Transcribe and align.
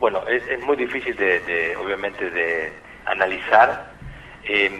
Bueno, 0.00 0.22
es, 0.26 0.42
es 0.48 0.60
muy 0.64 0.76
difícil 0.76 1.14
de, 1.14 1.40
de, 1.40 1.76
obviamente, 1.76 2.30
de 2.30 2.72
analizar. 3.04 3.92
Eh, 4.44 4.70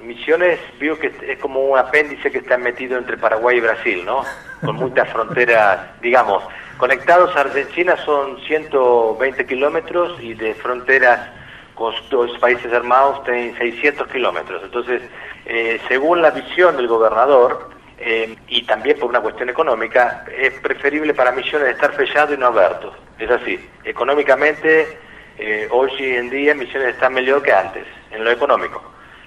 Misiones 0.00 0.58
vio 0.78 0.98
que 0.98 1.12
es 1.22 1.38
como 1.38 1.60
un 1.60 1.78
apéndice 1.78 2.30
que 2.30 2.38
está 2.38 2.56
metido 2.56 2.96
entre 2.96 3.16
Paraguay 3.18 3.58
y 3.58 3.60
Brasil, 3.60 4.04
¿no? 4.04 4.24
Con 4.64 4.76
muchas 4.76 5.08
fronteras, 5.12 6.00
digamos, 6.00 6.42
conectados 6.78 7.34
a 7.36 7.40
Argentina 7.40 7.96
son 8.04 8.40
120 8.46 9.44
kilómetros 9.44 10.20
y 10.22 10.34
de 10.34 10.54
fronteras 10.54 11.28
con 11.74 11.92
dos 12.08 12.38
países 12.38 12.72
armados 12.72 13.22
tienen 13.24 13.56
600 13.58 14.08
kilómetros. 14.08 14.62
Entonces, 14.64 15.02
eh, 15.46 15.80
según 15.88 16.22
la 16.22 16.30
visión 16.30 16.76
del 16.76 16.88
gobernador, 16.88 17.70
eh, 18.02 18.34
y 18.48 18.62
también 18.62 18.98
por 18.98 19.10
una 19.10 19.20
cuestión 19.20 19.50
económica, 19.50 20.24
es 20.34 20.54
preferible 20.54 21.12
para 21.12 21.32
Misiones 21.32 21.68
estar 21.68 21.92
fechado 21.92 22.32
y 22.32 22.38
no 22.38 22.46
abierto. 22.46 22.94
Es 23.18 23.30
así. 23.30 23.60
Económicamente, 23.84 24.98
eh, 25.38 25.68
hoy 25.70 25.92
en 25.98 26.30
día 26.30 26.54
Misiones 26.54 26.94
está 26.94 27.10
mejor 27.10 27.42
que 27.42 27.52
antes, 27.52 27.84
en 28.10 28.24
lo 28.24 28.30
económico. 28.30 28.82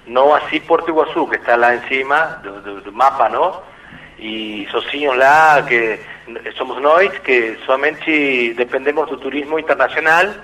No 0.06 0.34
así 0.34 0.58
Puerto 0.58 0.90
Iguazú, 0.90 1.30
que 1.30 1.36
está 1.36 1.56
lá 1.56 1.72
encima 1.72 2.42
del 2.42 2.90
mapa, 2.92 3.28
¿no? 3.28 3.62
Y 4.18 4.66
Socios 4.72 5.16
lá, 5.16 5.64
que 5.68 6.00
somos 6.56 6.80
nós, 6.80 7.08
que 7.20 7.56
solamente 7.64 8.54
dependemos 8.56 9.08
del 9.08 9.20
turismo 9.20 9.56
internacional, 9.56 10.42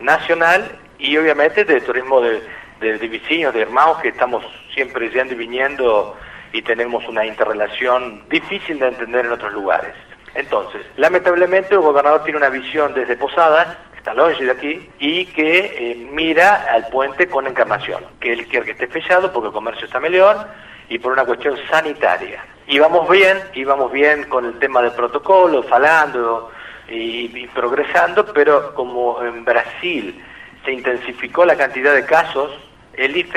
nacional 0.00 0.78
y 0.98 1.16
obviamente 1.18 1.64
del 1.64 1.82
turismo 1.82 2.22
de, 2.22 2.42
de, 2.80 2.98
de 2.98 3.08
vecinos, 3.08 3.52
de 3.52 3.62
hermanos, 3.62 3.98
que 3.98 4.08
estamos 4.08 4.44
siempre 4.74 5.10
yendo 5.10 5.34
y 5.34 5.36
viniendo 5.36 6.16
y 6.56 6.62
tenemos 6.62 7.06
una 7.06 7.26
interrelación 7.26 8.22
difícil 8.30 8.78
de 8.78 8.88
entender 8.88 9.26
en 9.26 9.32
otros 9.32 9.52
lugares. 9.52 9.92
Entonces, 10.34 10.86
lamentablemente 10.96 11.74
el 11.74 11.82
gobernador 11.82 12.24
tiene 12.24 12.38
una 12.38 12.48
visión 12.48 12.94
desde 12.94 13.14
Posadas, 13.14 13.76
está 13.94 14.14
lejos 14.14 14.38
de 14.38 14.50
aquí, 14.50 14.90
y 14.98 15.26
que 15.26 15.58
eh, 15.58 16.08
mira 16.12 16.66
al 16.72 16.88
puente 16.88 17.28
con 17.28 17.46
encarnación, 17.46 18.02
que 18.20 18.32
él 18.32 18.46
quiere 18.46 18.64
que 18.64 18.72
esté 18.72 18.86
fechado 18.86 19.30
porque 19.34 19.48
el 19.48 19.52
comercio 19.52 19.84
está 19.84 20.00
mejor 20.00 20.46
y 20.88 20.98
por 20.98 21.12
una 21.12 21.26
cuestión 21.26 21.58
sanitaria. 21.70 22.42
Y 22.66 22.78
vamos 22.78 23.06
bien, 23.10 23.36
íbamos 23.52 23.92
bien 23.92 24.24
con 24.24 24.46
el 24.46 24.58
tema 24.58 24.80
del 24.80 24.92
protocolo, 24.92 25.62
falando 25.62 26.50
y, 26.88 27.38
y 27.38 27.46
progresando, 27.48 28.24
pero 28.32 28.72
como 28.72 29.22
en 29.22 29.44
Brasil 29.44 30.24
se 30.64 30.72
intensificó 30.72 31.44
la 31.44 31.54
cantidad 31.54 31.94
de 31.94 32.06
casos, 32.06 32.50
el 32.94 33.14
IF 33.14 33.34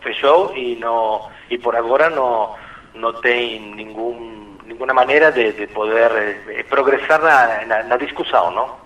fechó, 0.00 0.48
fechó 0.48 0.56
y 0.56 0.76
no 0.76 1.28
y 1.48 1.58
por 1.58 1.76
ahora 1.76 2.10
no 2.10 2.56
no 2.94 3.14
tem 3.20 3.76
ningún 3.76 4.58
ninguna 4.66 4.92
manera 4.92 5.30
de, 5.30 5.52
de 5.52 5.66
poder 5.68 6.44
eh, 6.50 6.64
progresar 6.68 7.22
na, 7.66 7.82
na, 7.84 7.96
discussão, 7.96 8.50
não? 8.50 8.76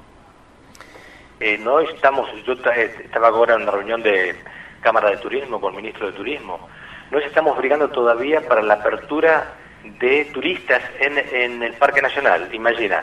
Eh, 1.40 1.58
nós 1.58 1.88
estamos, 1.90 2.30
yo 2.44 2.52
estaba 2.52 3.28
ahora 3.28 3.54
en 3.54 3.62
una 3.62 3.72
reunión 3.72 4.00
de 4.00 4.36
Cámara 4.80 5.10
de 5.10 5.16
Turismo 5.16 5.60
con 5.60 5.74
el 5.74 5.82
ministro 5.82 6.06
de 6.06 6.12
Turismo, 6.12 6.68
nós 7.10 7.24
estamos 7.24 7.56
brigando 7.58 7.88
todavía 7.88 8.40
para 8.46 8.62
la 8.62 8.74
apertura 8.74 9.54
de 9.82 10.26
turistas 10.26 10.80
en, 11.00 11.18
en 11.18 11.62
el 11.64 11.72
Parque 11.74 12.00
Nacional, 12.00 12.48
imagina, 12.52 13.02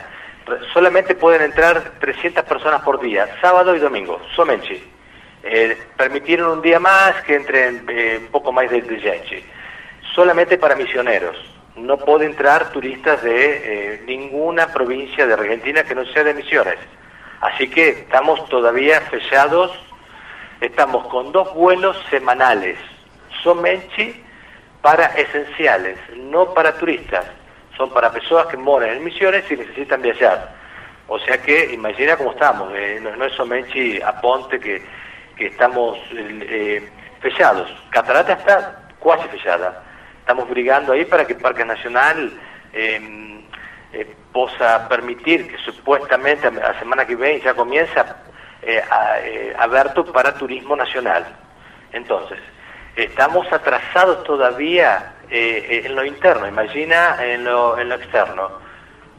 solamente 0.74 1.16
pueden 1.16 1.42
entrar 1.42 2.00
300 2.00 2.46
personas 2.46 2.82
por 2.82 3.02
día, 3.02 3.28
sábado 3.42 3.76
y 3.76 3.80
domingo, 3.80 4.22
somente. 4.36 4.82
Eh, 5.44 5.78
permitieron 5.95 6.52
un 6.52 6.62
día 6.62 6.80
más 6.80 7.16
que 7.23 7.36
entren 7.36 7.86
eh, 7.88 8.18
un 8.22 8.28
poco 8.28 8.52
más 8.52 8.70
de, 8.70 8.82
de. 8.82 9.44
Solamente 10.14 10.58
para 10.58 10.76
misioneros. 10.76 11.38
No 11.76 11.98
puede 11.98 12.26
entrar 12.26 12.72
turistas 12.72 13.23
de 13.23 13.94
eh, 13.96 14.04
ninguna 14.06 14.68
provincia 14.68 15.26
de 15.26 15.34
Argentina 15.34 15.84
que 15.84 15.96
no 15.96 16.06
sea 16.06 16.23
de 16.23 16.34
Misiones. 16.34 16.78
Así 17.40 17.70
que 17.70 17.90
estamos 17.90 18.48
todavía 18.50 19.00
fechados, 19.02 19.72
estamos 20.59 21.08
con 21.08 21.31
dos 21.31 21.53
vuelos 21.53 21.96
semanales, 22.09 22.78
solamente 23.42 24.22
para 24.81 25.06
esenciales, 25.06 25.98
no 26.18 26.53
para 26.53 26.78
turistas. 26.78 27.25
Son 27.78 27.90
para 27.92 28.12
personas 28.12 28.47
que 28.47 28.58
moran 28.58 28.90
en 28.90 29.03
Misiones 29.06 29.50
y 29.50 29.56
necesitan 29.56 30.02
viajar. 30.02 30.53
O 31.08 31.18
sea 31.19 31.42
que 31.42 31.74
imagina 31.74 32.18
cómo 32.18 32.31
estamos, 32.31 32.74
no, 33.02 33.16
no, 33.16 33.25
es 33.25 33.34
solamente 33.34 34.03
a 34.03 34.19
Ponte 34.19 34.59
que, 34.59 34.84
que 35.39 35.47
estamos 35.47 35.97
eh. 36.11 36.88
Catarata 37.89 38.33
está 38.33 38.89
casi 39.03 39.27
fechada. 39.29 39.83
Estamos 40.19 40.50
brigando 40.50 40.94
ahí 40.94 41.05
para 41.05 41.25
que 41.25 41.35
Parque 41.35 41.66
Nacional 41.66 42.31
eh, 42.73 43.41
eh, 43.94 44.16
possa 44.31 44.88
permitir 44.88 45.47
que 45.50 45.57
supuestamente 45.57 46.47
a 46.47 46.77
semana 46.79 47.05
que 47.05 47.16
viene 47.16 47.39
ya 47.39 47.53
comienza 47.53 48.17
eh, 48.61 48.81
a, 48.89 49.19
eh, 49.22 49.55
abierto 49.57 50.05
para 50.11 50.33
turismo 50.33 50.75
nacional. 50.75 51.25
Entonces, 51.94 52.39
estamos 52.95 53.51
atrasados 53.51 54.23
todavía 54.23 55.13
eh, 55.29 55.83
en 55.85 55.95
lo 55.95 56.06
interno, 56.06 56.47
imagina 56.47 57.17
en 57.23 57.45
lo, 57.45 57.79
en 57.79 57.89
lo 57.89 57.95
externo. 57.95 58.51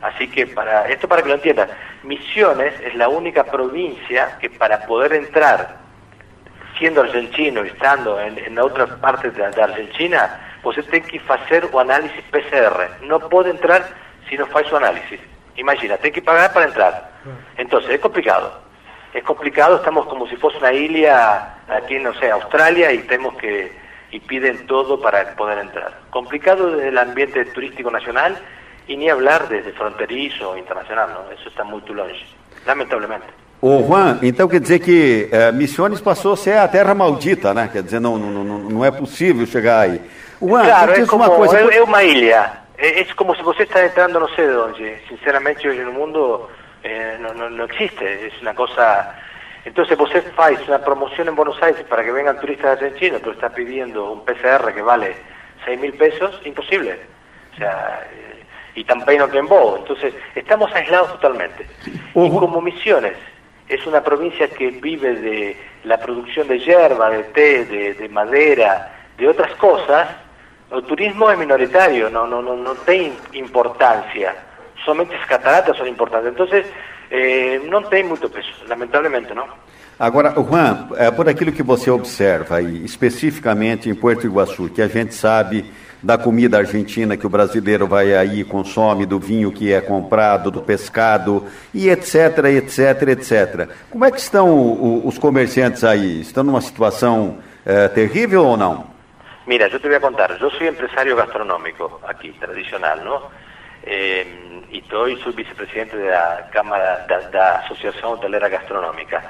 Así 0.02 0.28
que 0.28 0.46
para 0.46 0.88
esto 0.88 1.08
para 1.08 1.22
que 1.22 1.28
lo 1.28 1.34
entiendan, 1.34 1.68
Misiones 2.02 2.72
es 2.80 2.94
la 2.94 3.08
única 3.08 3.44
provincia 3.44 4.38
que 4.40 4.48
para 4.48 4.86
poder 4.86 5.12
entrar, 5.12 5.79
siendo 6.80 7.02
argentino 7.02 7.64
y 7.64 7.68
estando 7.68 8.18
en, 8.18 8.38
en 8.38 8.58
otras 8.58 8.90
partes 8.98 9.32
de, 9.36 9.48
de 9.48 9.62
Argentina, 9.62 10.40
você 10.62 10.82
tem 10.82 11.02
que 11.02 11.20
fazer 11.20 11.68
o 11.70 11.78
análisis 11.78 12.24
PCR. 12.32 13.02
No 13.02 13.20
puede 13.28 13.50
entrar 13.50 13.86
si 14.28 14.36
no 14.36 14.46
faz 14.46 14.66
su 14.66 14.76
análisis. 14.76 15.20
Imagina, 15.56 15.96
tem 15.98 16.10
que 16.10 16.22
pagar 16.22 16.52
para 16.52 16.66
entrar. 16.66 17.12
Entonces, 17.58 17.90
es 17.90 18.00
complicado. 18.00 18.60
Es 19.12 19.22
complicado, 19.24 19.76
estamos 19.76 20.06
como 20.06 20.26
si 20.26 20.36
fuese 20.36 20.58
una 20.58 20.72
isla 20.72 21.58
aquí, 21.68 21.98
no 21.98 22.14
sé, 22.14 22.30
Australia, 22.30 22.92
y 22.92 22.98
tenemos 23.00 23.34
que, 23.36 23.72
y 24.10 24.20
piden 24.20 24.66
todo 24.66 25.00
para 25.00 25.34
poder 25.36 25.58
entrar. 25.58 25.92
Complicado 26.10 26.70
desde 26.70 26.88
el 26.88 26.98
ambiente 26.98 27.44
turístico 27.46 27.90
nacional 27.90 28.38
y 28.86 28.96
ni 28.96 29.10
hablar 29.10 29.48
desde 29.48 29.72
fronterizo 29.72 30.52
o 30.52 30.56
internacional, 30.56 31.10
¿no? 31.12 31.30
Eso 31.32 31.48
está 31.48 31.64
muy 31.64 31.82
longe, 31.88 32.24
lamentablemente. 32.64 33.28
Ô 33.62 33.82
Juan, 33.82 34.18
então 34.22 34.48
quer 34.48 34.58
dizer 34.58 34.78
que 34.78 35.28
é, 35.30 35.52
Missões 35.52 36.00
passou 36.00 36.32
a 36.32 36.36
ser 36.36 36.56
a 36.56 36.66
terra 36.66 36.94
maldita, 36.94 37.52
né? 37.52 37.68
Quer 37.70 37.82
dizer, 37.82 38.00
não, 38.00 38.16
não, 38.16 38.42
não, 38.42 38.58
não 38.58 38.84
é 38.84 38.90
possível 38.90 39.46
chegar 39.46 39.80
aí. 39.80 40.00
Juan, 40.40 40.64
claro, 40.64 40.92
es 40.92 41.06
como, 41.06 41.24
uma 41.24 41.36
coisa... 41.36 41.60
é, 41.60 41.76
é 41.76 41.82
uma 41.82 42.02
ilha. 42.02 42.52
É, 42.78 43.00
é 43.00 43.04
como 43.14 43.36
se 43.36 43.42
você 43.42 43.64
está 43.64 43.84
entrando 43.84 44.18
no 44.18 44.30
sé 44.30 44.46
dónde. 44.46 44.96
Sinceramente, 45.06 45.68
hoje 45.68 45.82
no 45.82 45.92
mundo 45.92 46.48
eh, 46.82 47.18
no, 47.20 47.34
no, 47.34 47.50
no, 47.50 47.64
existe. 47.64 48.28
Es 48.28 48.40
una 48.40 48.54
cosa... 48.54 49.14
Entonces 49.66 49.98
você 49.98 50.22
faz 50.22 50.66
una 50.66 50.78
promoción 50.78 51.28
en 51.28 51.36
Buenos 51.36 51.62
Aires 51.62 51.84
para 51.86 52.02
que 52.02 52.12
vengan 52.12 52.40
turistas 52.40 52.78
argentinos, 52.78 53.20
pero 53.20 53.32
está 53.32 53.50
pidiendo 53.50 54.10
un 54.10 54.24
PCR 54.24 54.72
que 54.72 54.80
vale 54.80 55.14
6 55.66 55.78
mil 55.78 55.92
pesos, 55.92 56.40
imposible. 56.46 56.98
O 57.52 57.56
sea, 57.58 58.08
eh, 58.10 58.42
y 58.74 58.84
también 58.84 59.18
no 59.18 59.28
tienen 59.28 59.50
vos. 59.50 59.80
Entonces, 59.80 60.14
estamos 60.34 60.74
aislados 60.74 61.12
totalmente. 61.12 61.66
Y 61.84 62.30
como 62.30 62.62
Misiones 62.62 63.12
es 63.70 63.86
una 63.86 64.02
provincia 64.02 64.48
que 64.48 64.70
vive 64.70 65.14
de 65.14 65.56
la 65.84 65.98
producción 65.98 66.48
de 66.48 66.58
hierba, 66.58 67.08
de 67.10 67.24
té, 67.24 67.64
de, 67.64 67.94
de 67.94 68.08
madera, 68.08 68.92
de 69.16 69.28
otras 69.28 69.54
cosas, 69.54 70.08
el 70.72 70.82
turismo 70.84 71.30
es 71.30 71.38
minoritario, 71.38 72.10
no, 72.10 72.26
no, 72.26 72.42
no, 72.42 72.56
no 72.56 72.74
tiene 72.84 73.14
importancia. 73.32 74.34
Somente 74.84 75.14
as 75.14 75.26
cataratas 75.26 75.76
são 75.76 75.86
importantes. 75.86 76.32
Então, 76.32 76.46
eh, 77.10 77.60
não 77.68 77.82
tem 77.82 78.04
muito 78.04 78.28
peso, 78.30 78.48
lamentavelmente, 78.68 79.34
não. 79.34 79.46
Agora, 79.98 80.32
Juan, 80.32 80.88
é, 80.96 81.10
por 81.10 81.28
aquilo 81.28 81.52
que 81.52 81.62
você 81.62 81.90
observa 81.90 82.56
aí, 82.56 82.84
especificamente 82.84 83.90
em 83.90 83.94
Porto 83.94 84.26
Iguaçu, 84.26 84.70
que 84.70 84.80
a 84.80 84.88
gente 84.88 85.14
sabe 85.14 85.70
da 86.02 86.16
comida 86.16 86.58
argentina 86.58 87.16
que 87.16 87.26
o 87.26 87.30
brasileiro 87.30 87.86
vai 87.86 88.14
aí 88.14 88.44
consome, 88.44 89.06
do 89.06 89.18
vinho 89.18 89.52
que 89.52 89.72
é 89.72 89.80
comprado, 89.80 90.50
do 90.50 90.62
pescado 90.62 91.46
e 91.74 91.88
etc, 91.88 92.38
etc, 92.56 93.08
etc. 93.08 93.68
Como 93.90 94.04
é 94.04 94.10
que 94.10 94.18
estão 94.18 95.06
os 95.06 95.18
comerciantes 95.18 95.84
aí? 95.84 96.20
Estão 96.20 96.44
numa 96.44 96.60
situação 96.60 97.38
é, 97.64 97.88
terrível 97.88 98.44
ou 98.44 98.56
não? 98.56 98.90
Mira, 99.46 99.68
yo 99.68 99.80
te 99.80 99.88
voy 99.88 99.98
contar, 99.98 100.38
yo 100.38 100.48
soy 100.50 100.68
empresario 100.68 101.16
gastronómico 101.16 102.00
aquí, 102.06 102.30
tradicional, 102.38 103.04
¿no? 103.04 103.30
Eh, 103.82 104.62
y 104.70 104.80
soy, 104.82 105.20
soy 105.22 105.32
vicepresidente 105.32 105.96
de 105.96 106.10
la 106.10 106.48
Cámara, 106.52 107.06
de, 107.08 107.36
la 107.36 108.08
Hotelera 108.08 108.48
Gastronómica. 108.48 109.22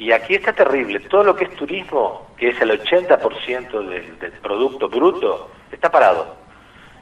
Y 0.00 0.12
aquí 0.12 0.34
está 0.34 0.54
terrible, 0.54 0.98
todo 1.00 1.22
lo 1.22 1.36
que 1.36 1.44
es 1.44 1.54
turismo, 1.56 2.28
que 2.38 2.48
es 2.48 2.60
el 2.62 2.70
80% 2.70 3.86
del, 3.86 4.18
del 4.18 4.32
producto 4.40 4.88
bruto, 4.88 5.50
está 5.70 5.90
parado. 5.90 6.36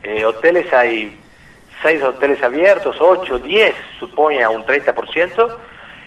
Eh, 0.03 0.25
hoteles 0.25 0.73
hay 0.73 1.17
seis 1.81 2.03
hoteles 2.03 2.43
abiertos, 2.43 2.97
8, 2.99 3.39
10, 3.39 3.73
supone 4.01 4.43
a 4.43 4.51
un 4.51 4.65
30%, 4.65 5.57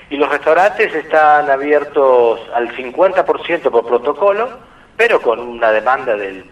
y 0.10 0.18
los 0.18 0.30
restaurantes 0.30 0.94
están 0.94 1.50
abiertos 1.50 2.42
al 2.54 2.76
50% 2.76 3.72
por 3.72 3.88
protocolo, 3.88 4.50
pero 4.98 5.22
con 5.22 5.40
una 5.40 5.72
demanda 5.72 6.18
del 6.18 6.44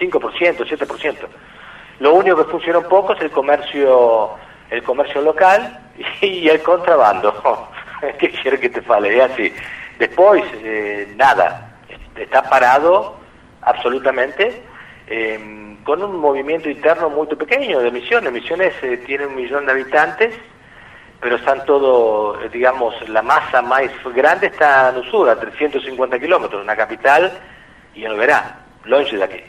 5%, 0.00 0.10
7%. 0.10 1.16
Lo 1.98 2.14
único 2.14 2.38
que 2.38 2.50
funciona 2.50 2.78
un 2.78 2.88
poco 2.88 3.12
es 3.12 3.20
el 3.20 3.30
comercio 3.30 4.30
el 4.70 4.82
comercio 4.82 5.20
local 5.20 5.80
y 6.22 6.48
el 6.48 6.62
contrabando. 6.62 7.68
¿Qué 8.18 8.30
quiere 8.30 8.58
que 8.58 8.70
te 8.70 8.80
fale? 8.80 9.14
Es 9.14 9.30
así. 9.30 9.52
Después, 10.02 10.42
eh, 10.64 11.14
nada, 11.16 11.76
está 12.16 12.42
parado 12.42 13.14
absolutamente, 13.60 14.60
eh, 15.06 15.76
con 15.84 16.02
un 16.02 16.18
movimiento 16.18 16.68
interno 16.68 17.08
muy 17.08 17.28
pequeño 17.28 17.78
de 17.78 17.92
Misiones. 17.92 18.32
Misiones 18.32 18.74
eh, 18.82 18.96
tiene 19.06 19.26
un 19.26 19.36
millón 19.36 19.64
de 19.64 19.70
habitantes, 19.70 20.34
pero 21.20 21.36
están 21.36 21.64
todos, 21.66 22.50
digamos, 22.50 23.08
la 23.10 23.22
masa 23.22 23.62
más 23.62 23.82
grande 24.12 24.48
está 24.48 24.88
en 24.88 24.96
Usura, 24.96 25.38
350 25.38 26.18
kilómetros, 26.18 26.62
en 26.62 26.66
la 26.66 26.74
capital 26.74 27.38
y 27.94 28.04
en 28.04 28.18
Verá, 28.18 28.58
longe 28.86 29.16
de 29.16 29.22
aquí. 29.22 29.42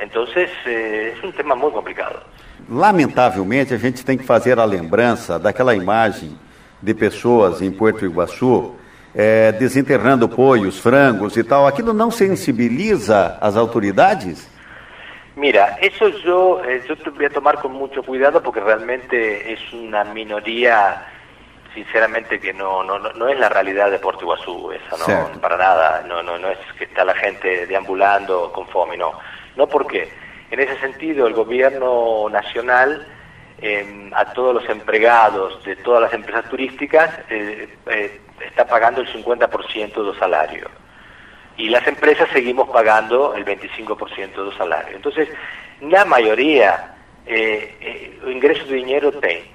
Entonces, 0.00 0.50
es 0.66 1.22
un 1.22 1.32
tema 1.34 1.54
muy 1.54 1.70
complicado. 1.70 2.20
Lamentavelmente, 2.68 3.76
a 3.76 3.78
gente 3.78 4.04
tem 4.04 4.18
que 4.18 4.24
fazer 4.24 4.58
a 4.58 4.64
lembrança 4.64 5.38
daquela 5.38 5.72
imagem 5.72 6.36
de 6.82 6.94
pessoas 6.94 7.62
em 7.62 7.70
Porto 7.70 8.04
Iguaçu 8.04 8.74
é, 9.14 9.52
desenterrando 9.52 10.28
poios, 10.28 10.78
frangos 10.78 11.36
e 11.36 11.44
tal. 11.44 11.66
Aquilo 11.66 11.92
não 11.92 12.10
sensibiliza 12.10 13.38
as 13.40 13.56
autoridades? 13.56 14.50
Mira, 15.36 15.78
eso 15.80 16.08
yo, 16.08 16.62
eh, 16.64 16.82
yo 16.86 16.96
te 16.96 17.10
voy 17.10 17.24
a 17.26 17.30
tomar 17.30 17.58
con 17.60 17.72
mucho 17.72 18.02
cuidado 18.02 18.42
porque 18.42 18.60
realmente 18.60 19.52
es 19.52 19.72
una 19.72 20.04
minoría, 20.04 21.06
sinceramente, 21.74 22.38
que 22.38 22.52
no, 22.52 22.84
no, 22.84 22.98
no 22.98 23.28
es 23.28 23.38
la 23.38 23.48
realidad 23.48 23.90
de 23.90 23.98
Puerto 23.98 24.22
Iguazú, 24.22 24.70
esa, 24.70 24.96
no, 24.96 25.40
para 25.40 25.56
nada, 25.56 26.04
no, 26.06 26.22
no, 26.22 26.38
no 26.38 26.48
es 26.50 26.58
que 26.78 26.84
está 26.84 27.04
la 27.04 27.14
gente 27.14 27.66
deambulando 27.66 28.52
con 28.52 28.68
fome, 28.68 28.96
no. 28.96 29.12
No 29.56 29.66
porque 29.66 30.08
en 30.52 30.60
ese 30.60 30.78
sentido, 30.78 31.26
el 31.26 31.34
gobierno 31.34 32.28
nacional 32.30 33.04
em, 33.66 34.12
a 34.12 34.26
todos 34.32 34.54
los 34.54 34.68
empleados 34.68 35.64
de 35.64 35.76
todas 35.76 36.02
las 36.02 36.12
empresas 36.12 36.48
turísticas 36.50 37.10
eh, 37.30 37.68
eh, 37.86 38.20
está 38.46 38.66
pagando 38.66 39.00
el 39.00 39.08
50% 39.08 39.94
de 39.94 40.02
los 40.02 40.16
salarios. 40.18 40.70
Y 41.56 41.68
las 41.68 41.86
empresas 41.86 42.28
seguimos 42.32 42.68
pagando 42.68 43.34
el 43.34 43.44
25% 43.44 44.32
de 44.32 44.44
los 44.44 44.56
salarios. 44.56 44.96
Entonces, 44.96 45.28
la 45.80 46.04
mayoría 46.04 46.94
eh, 47.26 48.18
ingresos 48.26 48.68
de 48.68 48.76
dinero 48.76 49.12
tiene. 49.12 49.52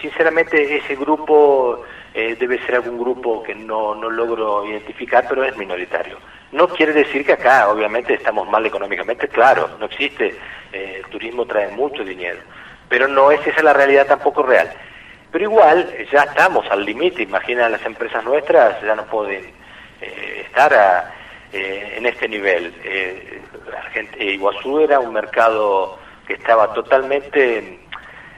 sinceramente, 0.00 0.76
ese 0.76 0.96
grupo 0.96 1.82
debe 2.14 2.58
ser 2.64 2.76
algún 2.76 2.98
grupo 2.98 3.42
que 3.42 3.54
no, 3.54 3.94
no 3.94 4.08
logro 4.08 4.64
identificar, 4.64 5.26
pero 5.28 5.44
es 5.44 5.54
minoritario. 5.56 6.16
No 6.52 6.68
quiere 6.68 6.92
decir 6.92 7.26
que 7.26 7.32
acá, 7.32 7.68
obviamente, 7.68 8.14
estamos 8.14 8.48
mal 8.48 8.64
económicamente, 8.64 9.28
claro, 9.28 9.68
no 9.80 9.86
existe, 9.86 10.34
eh, 10.72 11.02
el 11.04 11.10
turismo 11.10 11.44
trae 11.44 11.68
mucho 11.72 12.04
dinero, 12.04 12.38
pero 12.88 13.08
no 13.08 13.30
es 13.30 13.44
esa 13.46 13.62
la 13.62 13.72
realidad 13.72 14.06
tampoco 14.06 14.42
real. 14.42 14.70
Pero 15.32 15.44
igual, 15.44 15.92
ya 16.12 16.22
estamos 16.22 16.66
al 16.70 16.84
límite, 16.84 17.22
imagina 17.22 17.68
las 17.68 17.84
empresas 17.84 18.24
nuestras, 18.24 18.80
ya 18.82 18.94
no 18.94 19.04
pueden 19.06 19.44
eh, 20.00 20.42
estar 20.46 21.12
eh, 21.52 21.94
en 21.96 22.06
este 22.06 22.28
nivel. 22.28 22.72
Iguazú 24.18 24.80
era 24.80 25.00
un 25.00 25.12
mercado 25.12 25.98
que 26.26 26.34
estaba 26.34 26.72
totalmente 26.72 27.80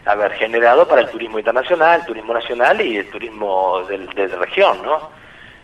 a 0.08 0.14
ver, 0.14 0.32
generado 0.32 0.88
para 0.88 1.02
el 1.02 1.10
turismo 1.10 1.38
internacional, 1.38 2.00
el 2.00 2.06
turismo 2.06 2.32
nacional 2.32 2.80
y 2.80 2.96
el 2.96 3.10
turismo 3.10 3.84
de 3.86 4.26
región, 4.38 4.82
¿no? 4.82 5.10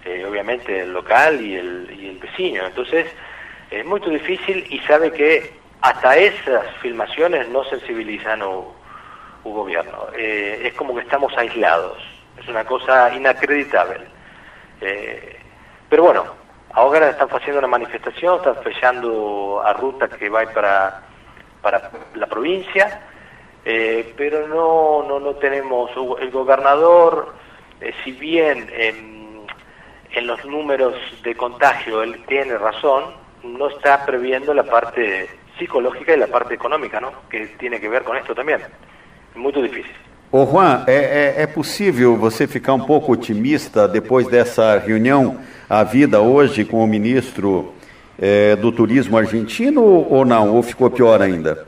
Eh, 0.04 0.22
obviamente 0.28 0.80
el 0.80 0.92
local 0.92 1.40
y 1.40 1.54
el, 1.56 1.96
y 1.98 2.08
el 2.08 2.18
vecino. 2.18 2.66
Entonces 2.66 3.06
es 3.70 3.86
muy 3.86 4.00
difícil 4.00 4.66
y 4.68 4.78
sabe 4.80 5.12
que 5.12 5.50
hasta 5.84 6.16
esas 6.16 6.64
filmaciones 6.80 7.46
no 7.50 7.62
sensibilizan 7.64 8.40
un 8.40 8.72
gobierno. 9.44 10.06
Eh, 10.16 10.62
es 10.64 10.72
como 10.72 10.94
que 10.94 11.02
estamos 11.02 11.30
aislados. 11.36 11.98
Es 12.38 12.48
una 12.48 12.64
cosa 12.64 13.14
inacreditable. 13.14 14.00
Eh, 14.80 15.38
pero 15.90 16.04
bueno, 16.04 16.24
ahora 16.72 17.10
están 17.10 17.28
haciendo 17.28 17.58
una 17.58 17.68
manifestación, 17.68 18.36
están 18.36 18.56
fechando 18.62 19.62
a 19.62 19.74
ruta 19.74 20.08
que 20.08 20.30
va 20.30 20.42
para, 20.54 21.02
para 21.60 21.90
la 22.14 22.28
provincia, 22.28 23.02
pero 23.62 24.48
no, 24.48 25.04
no, 25.06 25.20
no 25.20 25.34
tenemos, 25.34 25.90
el 26.18 26.30
gobernador, 26.30 27.34
si 28.02 28.12
bien 28.12 28.70
en 28.74 30.26
los 30.26 30.42
números 30.46 30.94
de 31.22 31.34
contagio 31.34 32.02
él 32.02 32.24
tiene 32.26 32.56
razón, 32.56 33.04
no 33.42 33.68
está 33.68 34.06
previendo 34.06 34.54
la 34.54 34.62
parte 34.62 35.28
psicológica 35.58 36.14
y 36.14 36.18
la 36.18 36.26
parte 36.26 36.54
económica, 36.54 37.00
¿no? 37.00 37.12
que 37.28 37.46
tiene 37.58 37.80
que 37.80 37.88
ver 37.88 38.02
con 38.02 38.16
esto 38.16 38.34
también. 38.34 38.60
Muito 39.34 39.60
difícil. 39.60 39.92
Ô 40.30 40.44
Juan, 40.46 40.82
é, 40.88 40.94
é, 41.38 41.42
é, 41.42 41.46
possível 41.46 42.16
você 42.16 42.48
ficar 42.48 42.74
um 42.74 42.84
pouco 42.84 43.12
otimista 43.12 43.86
depois 43.86 44.26
dessa 44.26 44.78
reunião 44.78 45.38
havida 45.70 46.20
hoje 46.20 46.64
com 46.64 46.82
o 46.82 46.86
ministro 46.88 47.72
é, 48.18 48.56
do 48.56 48.72
Turismo 48.72 49.16
argentino 49.16 49.82
ou 49.82 50.24
não? 50.24 50.52
Ou 50.52 50.62
ficou 50.62 50.90
pior 50.90 51.22
ainda? 51.22 51.64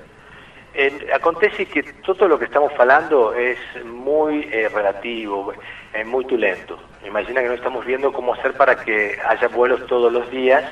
Acontece 1.13 1.65
que 1.65 1.83
todo 2.03 2.35
o 2.35 2.39
que 2.39 2.45
estamos 2.45 2.73
falando 2.75 3.33
é 3.35 3.57
muito 3.85 4.49
eh, 4.53 4.69
relativo, 4.69 5.55
é 5.95 6.05
muito 6.05 6.37
lento. 6.37 6.79
Imagina 7.05 7.41
que 7.41 7.49
no 7.49 7.55
estamos 7.55 7.85
viendo 7.85 8.13
cómo 8.13 8.35
hacer 8.35 8.53
para 8.53 8.75
que 8.75 9.17
haya 9.25 9.49
vuelos 9.49 9.87
todos 9.87 10.13
los 10.13 10.31
días 10.31 10.65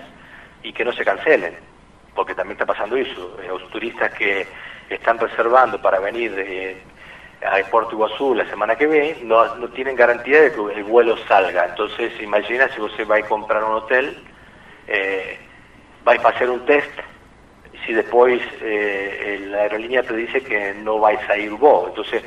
y 0.63 0.73
que 0.73 0.85
no 0.85 0.93
se 0.93 1.05
cancelen, 1.05 1.55
porque 2.15 2.35
también 2.35 2.53
está 2.53 2.67
pasando 2.67 2.97
eso. 2.97 3.37
Eh, 3.43 3.49
los 3.49 3.69
turistas 3.71 4.13
que 4.15 4.47
están 4.89 5.19
reservando 5.19 5.81
para 5.81 5.99
venir 5.99 6.83
a 7.45 7.71
Puerto 7.71 7.93
Iguazú 7.93 8.35
la 8.35 8.49
semana 8.49 8.77
que 8.77 8.87
viene 8.87 9.17
no, 9.23 9.55
no 9.57 9.69
tienen 9.69 9.97
garantía 9.97 10.43
de 10.43 10.53
que 10.53 10.61
el 10.75 10.85
vuelo 10.85 11.17
salga. 11.29 11.67
Entonces, 11.67 12.13
imagina 12.23 12.69
si 12.69 12.81
usted 12.81 13.07
va 13.09 13.17
a 13.17 13.23
comprar 13.23 13.65
un 13.65 13.75
hotel, 13.75 14.17
eh, 14.87 15.39
va 16.07 16.13
a 16.13 16.29
hacer 16.29 16.51
un 16.51 16.65
test 16.65 16.91
si 17.85 17.93
después 17.93 18.41
eh, 18.63 19.47
la 19.51 19.63
aerolínea 19.63 20.03
te 20.03 20.17
dice 20.17 20.43
que 20.43 20.75
no 20.75 20.99
vais 20.99 21.21
a 21.29 21.37
ir 21.37 21.51
vos. 21.51 21.89
Entonces, 21.89 22.23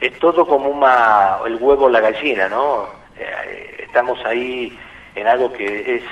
es 0.00 0.18
todo 0.18 0.46
como 0.46 0.68
una, 0.68 1.38
el 1.46 1.56
huevo 1.56 1.86
o 1.86 1.88
la 1.88 2.00
gallina, 2.00 2.48
¿no? 2.48 2.88
Eh, 3.18 3.84
estamos 3.84 4.24
ahí 4.24 4.76
en 5.14 5.26
algo 5.26 5.52
que 5.52 5.96
es 5.96 6.02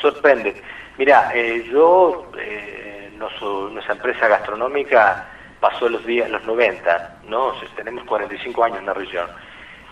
sorprende. 0.00 0.54
Mira, 0.98 1.30
eh, 1.34 1.64
yo, 1.70 2.30
eh, 2.38 3.10
nuestra 3.18 3.94
empresa 3.94 4.28
gastronómica 4.28 5.28
pasó 5.60 5.88
los 5.88 6.04
días, 6.06 6.30
los 6.30 6.44
90, 6.44 7.20
¿no? 7.28 7.52
tenemos 7.74 8.04
45 8.04 8.64
años 8.64 8.78
en 8.78 8.86
la 8.86 8.94
región. 8.94 9.28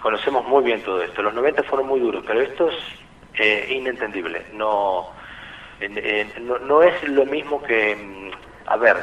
Conocemos 0.01 0.47
muy 0.47 0.65
bien 0.65 0.83
todo 0.83 1.03
esto. 1.03 1.23
Los 1.23 1.35
90 1.35 1.63
fueron 1.65 1.89
muy 1.89 2.01
duros, 2.01 2.25
pero 2.27 2.41
esto 2.41 2.69
es 3.35 3.71
inentendible. 3.71 4.47
No, 4.53 5.11
no, 6.41 6.59
no 6.59 6.83
es 6.83 7.03
lo 7.09 7.25
mismo 7.27 7.63
que 7.63 7.97
mm, 7.97 8.31
a 8.67 8.77
ver, 8.77 8.97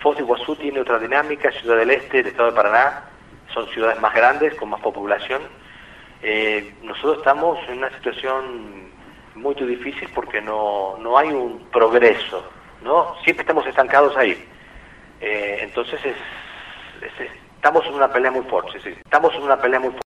Foz 0.00 0.16
de 0.16 0.22
Iguazú 0.22 0.56
tiene 0.56 0.80
otra 0.80 0.98
dinámica, 0.98 1.50
Ciudad 1.52 1.76
del 1.76 1.90
Este, 1.90 2.20
el 2.20 2.28
Estado 2.28 2.50
de 2.50 2.56
Paraná, 2.56 3.04
son 3.52 3.68
ciudades 3.68 4.00
más 4.00 4.14
grandes, 4.14 4.54
con 4.54 4.70
más 4.70 4.80
población. 4.80 5.42
Eh, 6.22 6.74
nosotros 6.82 7.18
estamos 7.18 7.58
en 7.68 7.78
una 7.78 7.90
situación 7.90 8.90
muy 9.34 9.54
difícil 9.54 10.08
porque 10.14 10.40
no, 10.40 10.96
no 10.98 11.16
hay 11.16 11.28
un 11.28 11.66
progreso, 11.70 12.44
¿no? 12.82 13.14
Siempre 13.24 13.42
estamos 13.42 13.66
estancados 13.66 14.16
ahí. 14.16 14.48
Eh, 15.20 15.58
entonces 15.62 16.00
es, 16.04 16.16
estamos 17.54 17.86
en 17.86 17.94
una 17.94 18.12
pelea 18.12 18.30
muy 18.30 18.42
fuerte, 18.44 18.80
sí, 18.80 18.90
estamos 18.90 19.34
en 19.34 19.42
una 19.42 19.60
pelea 19.60 19.80
muy 19.80 19.90
fuerte. 19.90 20.01